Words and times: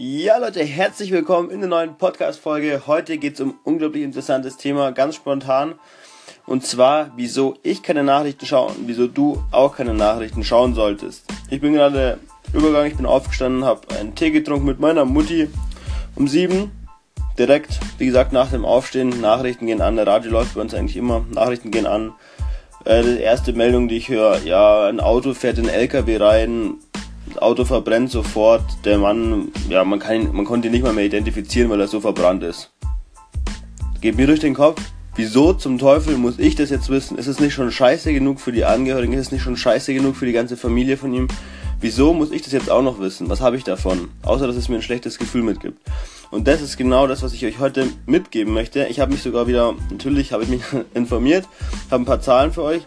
Ja, 0.00 0.36
Leute, 0.36 0.62
herzlich 0.62 1.10
willkommen 1.10 1.50
in 1.50 1.58
der 1.58 1.68
neuen 1.68 1.98
Podcast-Folge. 1.98 2.82
Heute 2.86 3.18
geht 3.18 3.34
es 3.34 3.40
um 3.40 3.48
ein 3.48 3.58
unglaublich 3.64 4.04
interessantes 4.04 4.56
Thema, 4.56 4.92
ganz 4.92 5.16
spontan. 5.16 5.74
Und 6.46 6.64
zwar, 6.64 7.10
wieso 7.16 7.56
ich 7.64 7.82
keine 7.82 8.04
Nachrichten 8.04 8.46
schaue 8.46 8.68
und 8.68 8.86
wieso 8.86 9.08
du 9.08 9.42
auch 9.50 9.74
keine 9.74 9.94
Nachrichten 9.94 10.44
schauen 10.44 10.74
solltest. 10.74 11.24
Ich 11.50 11.60
bin 11.60 11.72
gerade 11.72 12.20
übergegangen, 12.52 12.92
ich 12.92 12.96
bin 12.96 13.06
aufgestanden, 13.06 13.64
habe 13.64 13.92
einen 13.98 14.14
Tee 14.14 14.30
getrunken 14.30 14.66
mit 14.66 14.78
meiner 14.78 15.04
Mutti 15.04 15.48
um 16.14 16.28
sieben. 16.28 16.70
Direkt, 17.36 17.80
wie 17.98 18.06
gesagt, 18.06 18.32
nach 18.32 18.52
dem 18.52 18.64
Aufstehen, 18.64 19.20
Nachrichten 19.20 19.66
gehen 19.66 19.80
an, 19.80 19.96
der 19.96 20.06
Radio 20.06 20.30
läuft 20.30 20.54
bei 20.54 20.60
uns 20.60 20.74
eigentlich 20.74 20.96
immer, 20.96 21.26
Nachrichten 21.32 21.72
gehen 21.72 21.86
an. 21.86 22.14
Äh, 22.84 23.02
die 23.02 23.18
erste 23.18 23.52
Meldung, 23.52 23.88
die 23.88 23.96
ich 23.96 24.08
höre, 24.08 24.38
ja, 24.44 24.86
ein 24.86 25.00
Auto 25.00 25.34
fährt 25.34 25.58
in 25.58 25.64
den 25.64 25.74
LKW 25.74 26.18
rein, 26.18 26.74
das 27.28 27.42
Auto 27.42 27.64
verbrennt 27.64 28.10
sofort. 28.10 28.62
Der 28.84 28.98
Mann, 28.98 29.48
ja, 29.68 29.84
man, 29.84 29.98
kann, 29.98 30.34
man 30.34 30.44
konnte 30.44 30.68
ihn 30.68 30.72
nicht 30.72 30.84
mal 30.84 30.92
mehr 30.92 31.04
identifizieren, 31.04 31.70
weil 31.70 31.80
er 31.80 31.88
so 31.88 32.00
verbrannt 32.00 32.42
ist. 32.42 32.70
Geht 34.00 34.16
mir 34.16 34.26
durch 34.26 34.40
den 34.40 34.54
Kopf, 34.54 34.80
wieso 35.16 35.52
zum 35.52 35.78
Teufel 35.78 36.16
muss 36.16 36.38
ich 36.38 36.54
das 36.54 36.70
jetzt 36.70 36.88
wissen? 36.88 37.18
Ist 37.18 37.26
es 37.26 37.40
nicht 37.40 37.54
schon 37.54 37.70
scheiße 37.70 38.12
genug 38.12 38.40
für 38.40 38.52
die 38.52 38.64
Angehörigen? 38.64 39.12
Ist 39.12 39.26
es 39.26 39.32
nicht 39.32 39.42
schon 39.42 39.56
scheiße 39.56 39.92
genug 39.92 40.16
für 40.16 40.26
die 40.26 40.32
ganze 40.32 40.56
Familie 40.56 40.96
von 40.96 41.12
ihm? 41.12 41.28
Wieso 41.80 42.12
muss 42.12 42.32
ich 42.32 42.42
das 42.42 42.52
jetzt 42.52 42.70
auch 42.70 42.82
noch 42.82 42.98
wissen? 42.98 43.28
Was 43.28 43.40
habe 43.40 43.56
ich 43.56 43.64
davon? 43.64 44.08
Außer, 44.22 44.46
dass 44.46 44.56
es 44.56 44.68
mir 44.68 44.76
ein 44.76 44.82
schlechtes 44.82 45.18
Gefühl 45.18 45.42
mitgibt. 45.42 45.80
Und 46.30 46.48
das 46.48 46.60
ist 46.60 46.76
genau 46.76 47.06
das, 47.06 47.22
was 47.22 47.32
ich 47.32 47.44
euch 47.46 47.58
heute 47.58 47.86
mitgeben 48.06 48.52
möchte. 48.52 48.86
Ich 48.86 49.00
habe 49.00 49.12
mich 49.12 49.22
sogar 49.22 49.46
wieder, 49.46 49.74
natürlich 49.90 50.32
habe 50.32 50.42
ich 50.42 50.48
mich 50.48 50.62
informiert, 50.94 51.46
habe 51.90 52.02
ein 52.02 52.06
paar 52.06 52.20
Zahlen 52.20 52.52
für 52.52 52.62
euch. 52.62 52.82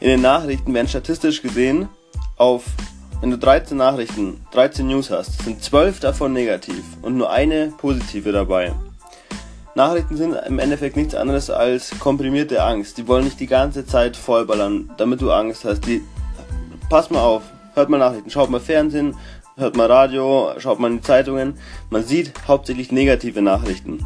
In 0.00 0.08
den 0.08 0.20
Nachrichten 0.20 0.74
werden 0.74 0.88
statistisch 0.88 1.42
gesehen 1.42 1.88
auf 2.36 2.64
wenn 3.22 3.30
du 3.30 3.38
13 3.38 3.76
Nachrichten, 3.76 4.44
13 4.50 4.84
News 4.84 5.12
hast, 5.12 5.44
sind 5.44 5.62
12 5.62 6.00
davon 6.00 6.32
negativ 6.32 6.82
und 7.02 7.16
nur 7.16 7.30
eine 7.30 7.72
positive 7.78 8.32
dabei. 8.32 8.74
Nachrichten 9.76 10.16
sind 10.16 10.34
im 10.44 10.58
Endeffekt 10.58 10.96
nichts 10.96 11.14
anderes 11.14 11.48
als 11.48 11.96
komprimierte 12.00 12.64
Angst. 12.64 12.98
Die 12.98 13.06
wollen 13.06 13.24
nicht 13.24 13.38
die 13.38 13.46
ganze 13.46 13.86
Zeit 13.86 14.16
vollballern, 14.16 14.90
damit 14.96 15.20
du 15.20 15.30
Angst 15.30 15.64
hast. 15.64 15.86
Die, 15.86 16.02
pass 16.90 17.10
mal 17.10 17.20
auf, 17.20 17.42
hört 17.74 17.88
mal 17.90 17.98
Nachrichten, 17.98 18.28
schaut 18.28 18.50
mal 18.50 18.58
Fernsehen, 18.58 19.14
hört 19.56 19.76
mal 19.76 19.86
Radio, 19.86 20.54
schaut 20.58 20.80
mal 20.80 20.90
in 20.90 20.96
die 20.96 21.02
Zeitungen. 21.02 21.54
Man 21.90 22.02
sieht 22.02 22.32
hauptsächlich 22.48 22.90
negative 22.90 23.40
Nachrichten. 23.40 24.04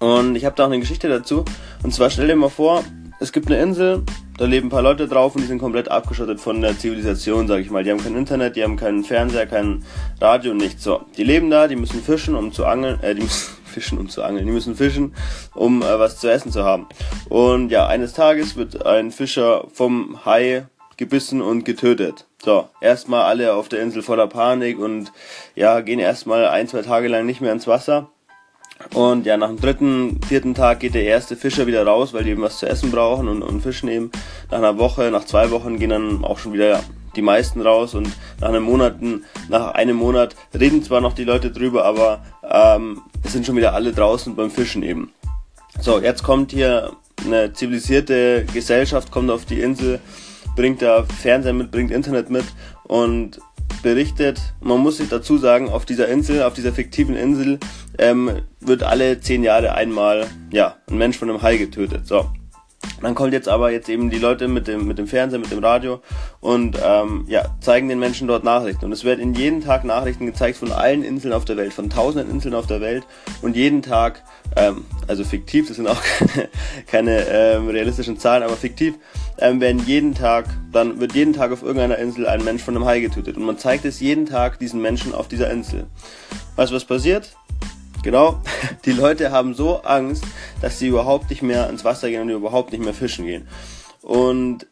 Und 0.00 0.34
ich 0.34 0.44
habe 0.44 0.56
da 0.56 0.64
auch 0.64 0.66
eine 0.68 0.80
Geschichte 0.80 1.08
dazu. 1.08 1.44
Und 1.84 1.94
zwar 1.94 2.10
stell 2.10 2.26
dir 2.26 2.34
mal 2.34 2.50
vor, 2.50 2.82
es 3.22 3.30
gibt 3.30 3.46
eine 3.46 3.62
Insel, 3.62 4.02
da 4.36 4.46
leben 4.46 4.66
ein 4.66 4.70
paar 4.70 4.82
Leute 4.82 5.06
drauf 5.06 5.36
und 5.36 5.42
die 5.42 5.46
sind 5.46 5.60
komplett 5.60 5.88
abgeschottet 5.88 6.40
von 6.40 6.60
der 6.60 6.76
Zivilisation, 6.76 7.46
sag 7.46 7.60
ich 7.60 7.70
mal. 7.70 7.84
Die 7.84 7.92
haben 7.92 8.02
kein 8.02 8.16
Internet, 8.16 8.56
die 8.56 8.64
haben 8.64 8.76
keinen 8.76 9.04
Fernseher, 9.04 9.46
kein 9.46 9.84
Radio, 10.20 10.54
nichts. 10.54 10.82
So, 10.82 11.02
die 11.16 11.22
leben 11.22 11.48
da, 11.48 11.68
die 11.68 11.76
müssen 11.76 12.02
fischen, 12.02 12.34
um 12.34 12.52
zu 12.52 12.66
angeln, 12.66 13.00
äh, 13.00 13.14
die 13.14 13.22
müssen 13.22 13.56
fischen, 13.64 13.98
um 13.98 14.08
zu 14.08 14.24
angeln, 14.24 14.44
die 14.44 14.52
müssen 14.52 14.74
fischen, 14.74 15.14
um 15.54 15.82
äh, 15.82 15.98
was 16.00 16.18
zu 16.18 16.28
essen 16.28 16.50
zu 16.50 16.64
haben. 16.64 16.88
Und 17.28 17.70
ja, 17.70 17.86
eines 17.86 18.12
Tages 18.12 18.56
wird 18.56 18.84
ein 18.84 19.12
Fischer 19.12 19.66
vom 19.72 20.24
Hai 20.24 20.66
gebissen 20.96 21.42
und 21.42 21.64
getötet. 21.64 22.26
So, 22.42 22.68
erstmal 22.80 23.22
alle 23.22 23.54
auf 23.54 23.68
der 23.68 23.82
Insel 23.82 24.02
voller 24.02 24.26
Panik 24.26 24.80
und 24.80 25.12
ja, 25.54 25.80
gehen 25.80 26.00
erstmal 26.00 26.48
ein, 26.48 26.66
zwei 26.66 26.82
Tage 26.82 27.06
lang 27.06 27.24
nicht 27.24 27.40
mehr 27.40 27.52
ins 27.52 27.68
Wasser. 27.68 28.10
Und 28.94 29.26
ja, 29.26 29.36
nach 29.36 29.48
dem 29.48 29.60
dritten, 29.60 30.20
vierten 30.26 30.54
Tag 30.54 30.80
geht 30.80 30.94
der 30.94 31.04
erste 31.04 31.36
Fischer 31.36 31.66
wieder 31.66 31.86
raus, 31.86 32.12
weil 32.12 32.24
die 32.24 32.30
eben 32.30 32.42
was 32.42 32.58
zu 32.58 32.66
essen 32.66 32.90
brauchen 32.90 33.28
und, 33.28 33.42
und 33.42 33.62
fischen 33.62 33.88
eben. 33.88 34.10
Nach 34.50 34.58
einer 34.58 34.78
Woche, 34.78 35.10
nach 35.10 35.24
zwei 35.24 35.50
Wochen 35.50 35.78
gehen 35.78 35.90
dann 35.90 36.24
auch 36.24 36.38
schon 36.38 36.52
wieder 36.52 36.82
die 37.16 37.22
meisten 37.22 37.60
raus 37.60 37.94
und 37.94 38.08
nach 38.40 38.48
einem 38.48 38.62
Monaten, 38.62 39.24
nach 39.48 39.74
einem 39.74 39.96
Monat 39.96 40.34
reden 40.58 40.82
zwar 40.82 41.00
noch 41.00 41.12
die 41.12 41.24
Leute 41.24 41.50
drüber, 41.50 41.84
aber 41.84 42.22
ähm, 42.48 43.02
es 43.22 43.32
sind 43.32 43.46
schon 43.46 43.56
wieder 43.56 43.74
alle 43.74 43.92
draußen 43.92 44.34
beim 44.34 44.50
Fischen 44.50 44.82
eben. 44.82 45.12
So, 45.80 46.00
jetzt 46.00 46.22
kommt 46.22 46.52
hier 46.52 46.92
eine 47.24 47.52
zivilisierte 47.52 48.44
Gesellschaft, 48.52 49.10
kommt 49.10 49.30
auf 49.30 49.44
die 49.44 49.60
Insel, 49.60 50.00
bringt 50.56 50.82
da 50.82 51.04
Fernseher 51.04 51.52
mit, 51.52 51.70
bringt 51.70 51.90
Internet 51.90 52.30
mit 52.30 52.44
und 52.84 53.40
berichtet, 53.82 54.40
man 54.60 54.80
muss 54.80 54.96
sich 54.96 55.08
dazu 55.08 55.38
sagen, 55.38 55.68
auf 55.68 55.84
dieser 55.84 56.08
Insel, 56.08 56.42
auf 56.42 56.54
dieser 56.54 56.72
fiktiven 56.72 57.16
Insel, 57.16 57.58
ähm, 57.98 58.42
wird 58.60 58.82
alle 58.82 59.20
zehn 59.20 59.42
Jahre 59.44 59.74
einmal, 59.74 60.26
ja, 60.50 60.76
ein 60.88 60.98
Mensch 60.98 61.18
von 61.18 61.28
einem 61.28 61.42
Hai 61.42 61.56
getötet. 61.56 62.06
So. 62.06 62.30
Dann 63.02 63.14
kommt 63.14 63.32
jetzt 63.32 63.48
aber 63.48 63.70
jetzt 63.70 63.88
eben 63.88 64.10
die 64.10 64.18
Leute 64.18 64.46
mit 64.48 64.68
dem, 64.68 64.86
mit 64.86 64.98
dem 64.98 65.08
Fernseher, 65.08 65.40
mit 65.40 65.50
dem 65.50 65.58
Radio 65.58 66.00
und 66.40 66.78
ähm, 66.82 67.24
ja, 67.28 67.44
zeigen 67.60 67.88
den 67.88 67.98
Menschen 67.98 68.28
dort 68.28 68.44
Nachrichten. 68.44 68.84
Und 68.84 68.92
es 68.92 69.04
werden 69.04 69.20
in 69.20 69.34
jeden 69.34 69.60
Tag 69.62 69.84
Nachrichten 69.84 70.26
gezeigt 70.26 70.56
von 70.56 70.70
allen 70.70 71.02
Inseln 71.02 71.34
auf 71.34 71.44
der 71.44 71.56
Welt, 71.56 71.72
von 71.72 71.90
tausenden 71.90 72.30
Inseln 72.30 72.54
auf 72.54 72.66
der 72.66 72.80
Welt. 72.80 73.04
Und 73.42 73.56
jeden 73.56 73.82
Tag, 73.82 74.22
ähm, 74.56 74.84
also 75.08 75.24
fiktiv, 75.24 75.66
das 75.66 75.76
sind 75.76 75.88
auch 75.88 76.00
keine, 76.00 76.48
keine 76.86 77.26
ähm, 77.28 77.68
realistischen 77.68 78.18
Zahlen, 78.18 78.44
aber 78.44 78.56
fiktiv, 78.56 78.94
ähm, 79.38 79.60
werden 79.60 79.84
jeden 79.84 80.14
Tag, 80.14 80.46
dann 80.70 81.00
wird 81.00 81.14
jeden 81.14 81.32
Tag 81.32 81.50
auf 81.50 81.62
irgendeiner 81.62 81.98
Insel 81.98 82.28
ein 82.28 82.44
Mensch 82.44 82.62
von 82.62 82.76
einem 82.76 82.84
Hai 82.84 83.00
getötet. 83.00 83.36
Und 83.36 83.44
man 83.44 83.58
zeigt 83.58 83.84
es 83.84 83.98
jeden 83.98 84.26
Tag 84.26 84.60
diesen 84.60 84.80
Menschen 84.80 85.12
auf 85.14 85.26
dieser 85.26 85.50
Insel. 85.50 85.86
Weißt 86.54 86.70
du, 86.70 86.76
was 86.76 86.84
passiert? 86.84 87.34
Genau, 88.02 88.40
die 88.84 88.92
Leute 88.92 89.30
haben 89.30 89.54
so 89.54 89.82
Angst, 89.82 90.24
dass 90.62 90.78
sie 90.78 90.86
überhaupt 90.86 91.28
nicht 91.28 91.42
mehr 91.42 91.68
ins 91.68 91.84
Wasser 91.84 92.08
gehen 92.08 92.22
und 92.22 92.30
überhaupt 92.30 92.72
nicht 92.72 92.82
mehr 92.82 92.94
fischen 92.94 93.26
gehen. 93.26 93.46
Und 94.00 94.66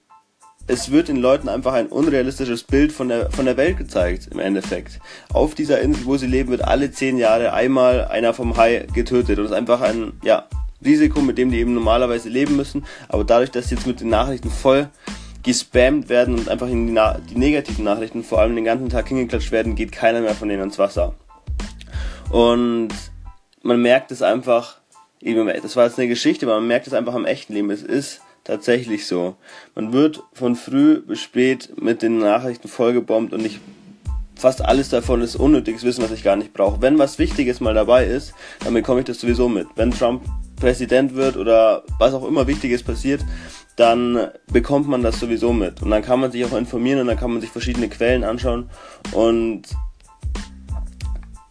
es 0.66 0.90
wird 0.90 1.08
den 1.08 1.16
Leuten 1.16 1.48
einfach 1.48 1.72
ein 1.72 1.88
unrealistisches 1.88 2.62
Bild 2.62 2.92
von 2.92 3.08
der, 3.08 3.30
von 3.30 3.44
der 3.44 3.56
Welt 3.56 3.76
gezeigt, 3.76 4.28
im 4.30 4.38
Endeffekt. 4.38 5.00
Auf 5.32 5.54
dieser 5.54 5.80
Insel, 5.80 6.06
wo 6.06 6.16
sie 6.16 6.28
leben, 6.28 6.50
wird 6.50 6.64
alle 6.64 6.92
zehn 6.92 7.18
Jahre 7.18 7.52
einmal 7.52 8.06
einer 8.06 8.32
vom 8.32 8.56
Hai 8.56 8.86
getötet. 8.94 9.38
Und 9.38 9.44
das 9.44 9.50
ist 9.50 9.56
einfach 9.56 9.80
ein, 9.80 10.12
ja, 10.22 10.46
Risiko, 10.84 11.20
mit 11.20 11.38
dem 11.38 11.50
die 11.50 11.58
eben 11.58 11.74
normalerweise 11.74 12.28
leben 12.28 12.56
müssen. 12.56 12.84
Aber 13.08 13.24
dadurch, 13.24 13.50
dass 13.50 13.68
sie 13.68 13.74
jetzt 13.74 13.86
mit 13.86 14.00
den 14.00 14.08
Nachrichten 14.08 14.50
voll 14.50 14.88
gespammt 15.42 16.08
werden 16.08 16.38
und 16.38 16.48
einfach 16.48 16.68
in 16.68 16.86
die, 16.86 16.92
Na 16.92 17.18
die 17.18 17.38
negativen 17.38 17.84
Nachrichten 17.84 18.22
vor 18.22 18.40
allem 18.40 18.54
den 18.54 18.64
ganzen 18.64 18.90
Tag 18.90 19.08
hingeklatscht 19.08 19.52
werden, 19.52 19.74
geht 19.74 19.90
keiner 19.90 20.20
mehr 20.20 20.34
von 20.34 20.48
denen 20.48 20.64
ins 20.64 20.78
Wasser. 20.78 21.14
Und 22.30 22.90
man 23.62 23.82
merkt 23.82 24.12
es 24.12 24.22
einfach, 24.22 24.79
das 25.22 25.76
war 25.76 25.86
jetzt 25.86 25.98
eine 25.98 26.08
Geschichte, 26.08 26.46
aber 26.46 26.56
man 26.56 26.68
merkt 26.68 26.86
es 26.86 26.94
einfach 26.94 27.14
im 27.14 27.26
echten 27.26 27.52
Leben. 27.52 27.70
Es 27.70 27.82
ist 27.82 28.20
tatsächlich 28.44 29.06
so. 29.06 29.36
Man 29.74 29.92
wird 29.92 30.22
von 30.32 30.56
früh 30.56 31.00
bis 31.00 31.20
spät 31.20 31.72
mit 31.80 32.02
den 32.02 32.18
Nachrichten 32.18 32.68
vollgebombt 32.68 33.32
und 33.32 33.44
ich 33.44 33.60
fast 34.34 34.64
alles 34.64 34.88
davon 34.88 35.20
ist 35.20 35.36
unnötiges 35.36 35.84
Wissen, 35.84 36.02
was 36.02 36.10
ich 36.10 36.22
gar 36.22 36.36
nicht 36.36 36.54
brauche. 36.54 36.80
Wenn 36.80 36.98
was 36.98 37.18
Wichtiges 37.18 37.60
mal 37.60 37.74
dabei 37.74 38.06
ist, 38.06 38.32
dann 38.64 38.72
bekomme 38.72 39.00
ich 39.00 39.06
das 39.06 39.20
sowieso 39.20 39.48
mit. 39.48 39.66
Wenn 39.76 39.90
Trump 39.90 40.22
Präsident 40.56 41.14
wird 41.14 41.36
oder 41.36 41.82
was 41.98 42.14
auch 42.14 42.26
immer 42.26 42.46
Wichtiges 42.46 42.82
passiert, 42.82 43.22
dann 43.76 44.28
bekommt 44.52 44.88
man 44.88 45.02
das 45.02 45.20
sowieso 45.20 45.52
mit. 45.52 45.82
Und 45.82 45.90
dann 45.90 46.02
kann 46.02 46.20
man 46.20 46.32
sich 46.32 46.44
auch 46.44 46.56
informieren 46.56 47.00
und 47.00 47.06
dann 47.06 47.18
kann 47.18 47.30
man 47.30 47.40
sich 47.40 47.50
verschiedene 47.50 47.88
Quellen 47.88 48.24
anschauen. 48.24 48.68
Und 49.12 49.62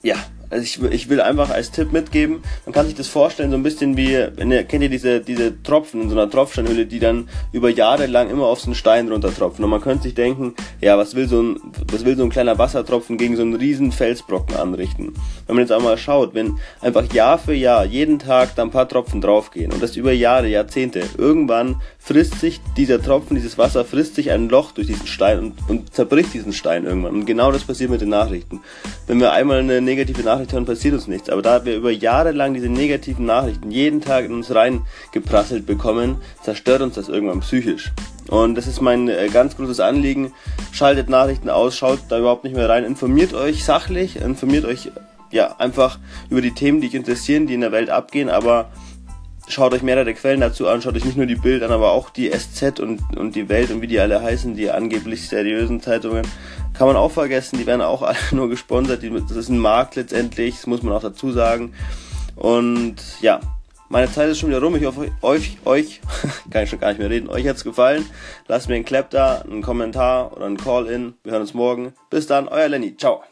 ja, 0.03 0.15
also 0.49 0.63
ich, 0.63 0.81
ich 0.91 1.09
will 1.09 1.21
einfach 1.21 1.49
als 1.49 1.71
Tipp 1.71 1.91
mitgeben, 1.91 2.41
man 2.65 2.73
kann 2.73 2.85
sich 2.85 2.95
das 2.95 3.07
vorstellen 3.07 3.51
so 3.51 3.57
ein 3.57 3.63
bisschen 3.63 3.97
wie, 3.97 4.27
wenn 4.35 4.51
ihr, 4.51 4.63
kennt 4.63 4.83
ihr 4.83 4.89
diese, 4.89 5.21
diese 5.21 5.61
Tropfen 5.63 6.01
in 6.01 6.09
so 6.09 6.15
einer 6.15 6.29
Tropfsteinhülle, 6.29 6.85
die 6.85 6.99
dann 6.99 7.29
über 7.51 7.69
Jahre 7.69 8.07
lang 8.07 8.29
immer 8.29 8.45
auf 8.45 8.59
so 8.59 8.67
einen 8.67 8.75
Stein 8.75 9.09
runtertropfen. 9.09 9.63
Und 9.63 9.71
man 9.71 9.81
könnte 9.81 10.03
sich 10.03 10.15
denken, 10.15 10.55
ja, 10.81 10.97
was 10.97 11.15
will 11.15 11.27
so 11.27 11.41
ein, 11.41 11.59
was 11.91 12.05
will 12.05 12.17
so 12.17 12.23
ein 12.23 12.29
kleiner 12.29 12.57
Wassertropfen 12.57 13.17
gegen 13.17 13.35
so 13.35 13.41
einen 13.41 13.55
riesen 13.55 13.91
Felsbrocken 13.91 14.55
anrichten? 14.55 15.13
Wenn 15.47 15.55
man 15.55 15.63
jetzt 15.63 15.71
einmal 15.71 15.97
schaut, 15.97 16.33
wenn 16.33 16.59
einfach 16.81 17.11
Jahr 17.13 17.37
für 17.37 17.53
Jahr 17.53 17.85
jeden 17.85 18.19
Tag 18.19 18.55
da 18.55 18.63
ein 18.63 18.71
paar 18.71 18.87
Tropfen 18.87 19.21
draufgehen 19.21 19.71
und 19.71 19.81
das 19.81 19.95
über 19.95 20.11
Jahre, 20.11 20.47
Jahrzehnte, 20.47 21.03
irgendwann 21.17 21.81
frisst 21.99 22.39
sich 22.39 22.59
dieser 22.75 23.01
Tropfen, 23.01 23.35
dieses 23.35 23.57
Wasser 23.57 23.85
frisst 23.85 24.15
sich 24.15 24.31
ein 24.31 24.49
Loch 24.49 24.71
durch 24.71 24.87
diesen 24.87 25.07
Stein 25.07 25.39
und, 25.39 25.53
und 25.67 25.93
zerbricht 25.93 26.33
diesen 26.33 26.53
Stein 26.53 26.85
irgendwann. 26.85 27.13
Und 27.13 27.25
genau 27.25 27.51
das 27.51 27.63
passiert 27.63 27.91
mit 27.91 28.01
den 28.01 28.09
Nachrichten. 28.09 28.61
Wenn 29.07 29.19
wir 29.19 29.31
einmal 29.31 29.59
eine 29.59 29.81
negative 29.81 30.23
Nachricht 30.23 30.38
Nachricht 30.39 30.53
hören, 30.53 30.65
passiert 30.65 30.93
uns 30.93 31.07
nichts. 31.07 31.29
Aber 31.29 31.41
da 31.41 31.65
wir 31.65 31.75
über 31.75 31.91
Jahre 31.91 32.31
lang 32.31 32.53
diese 32.53 32.69
negativen 32.69 33.25
Nachrichten 33.25 33.71
jeden 33.71 33.99
Tag 33.99 34.23
in 34.23 34.31
uns 34.31 34.53
reingeprasselt 34.55 35.65
bekommen, 35.65 36.17
zerstört 36.41 36.81
uns 36.81 36.95
das 36.95 37.09
irgendwann 37.09 37.41
psychisch. 37.41 37.91
Und 38.29 38.55
das 38.55 38.65
ist 38.65 38.79
mein 38.79 39.09
äh, 39.09 39.27
ganz 39.33 39.57
großes 39.57 39.81
Anliegen. 39.81 40.31
Schaltet 40.71 41.09
Nachrichten 41.09 41.49
aus, 41.49 41.75
schaut 41.75 41.99
da 42.07 42.19
überhaupt 42.19 42.45
nicht 42.45 42.55
mehr 42.55 42.69
rein, 42.69 42.85
informiert 42.85 43.33
euch 43.33 43.65
sachlich, 43.65 44.15
informiert 44.21 44.63
euch 44.63 44.91
ja 45.31 45.57
einfach 45.57 45.99
über 46.29 46.41
die 46.41 46.53
Themen, 46.53 46.79
die 46.79 46.87
euch 46.87 46.93
interessieren, 46.93 47.45
die 47.45 47.55
in 47.55 47.61
der 47.61 47.73
Welt 47.73 47.89
abgehen, 47.89 48.29
aber 48.29 48.69
schaut 49.49 49.73
euch 49.73 49.81
mehrere 49.81 50.13
Quellen 50.13 50.39
dazu 50.39 50.67
an, 50.67 50.81
schaut 50.81 50.95
euch 50.95 51.05
nicht 51.05 51.17
nur 51.17 51.25
die 51.25 51.35
Bild 51.35 51.63
an, 51.63 51.71
aber 51.71 51.91
auch 51.91 52.09
die 52.09 52.29
SZ 52.29 52.79
und, 52.79 53.01
und 53.17 53.35
die 53.35 53.49
Welt 53.49 53.71
und 53.71 53.81
wie 53.81 53.87
die 53.87 53.99
alle 53.99 54.21
heißen, 54.21 54.55
die 54.55 54.71
angeblich 54.71 55.27
seriösen 55.27 55.81
Zeitungen. 55.81 56.25
Kann 56.73 56.87
man 56.87 56.95
auch 56.95 57.11
vergessen, 57.11 57.57
die 57.57 57.65
werden 57.65 57.81
auch 57.81 58.01
alle 58.03 58.17
nur 58.31 58.49
gesponsert. 58.49 59.03
Das 59.03 59.37
ist 59.37 59.49
ein 59.49 59.59
Markt 59.59 59.95
letztendlich, 59.95 60.55
das 60.55 60.67
muss 60.67 60.83
man 60.83 60.93
auch 60.93 61.01
dazu 61.01 61.31
sagen. 61.31 61.73
Und 62.35 62.95
ja, 63.21 63.39
meine 63.89 64.11
Zeit 64.11 64.29
ist 64.29 64.39
schon 64.39 64.49
wieder 64.49 64.61
rum. 64.61 64.75
Ich 64.75 64.85
hoffe, 64.85 65.11
euch, 65.21 65.57
euch, 65.65 65.99
kann 66.51 66.63
ich 66.63 66.69
schon 66.69 66.79
gar 66.79 66.89
nicht 66.89 66.99
mehr 66.99 67.09
reden, 67.09 67.27
euch 67.27 67.47
hat's 67.47 67.63
gefallen. 67.63 68.05
Lasst 68.47 68.69
mir 68.69 68.75
einen 68.75 68.85
Clap 68.85 69.09
da, 69.09 69.41
einen 69.41 69.63
Kommentar 69.63 70.31
oder 70.33 70.45
einen 70.45 70.57
Call-In. 70.57 71.15
Wir 71.23 71.33
hören 71.33 71.41
uns 71.41 71.53
morgen. 71.53 71.93
Bis 72.09 72.27
dann, 72.27 72.47
euer 72.47 72.69
Lenny. 72.69 72.95
Ciao. 72.95 73.23